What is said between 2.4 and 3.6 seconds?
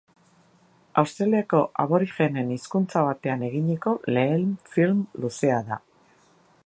hizkuntza batean